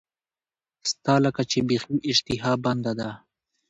ستا 0.91 1.15
لکه 1.25 1.41
چې 1.51 1.57
بیخي 1.69 1.95
اشتها 2.09 2.51
بنده 2.63 2.91
ده. 2.99 3.09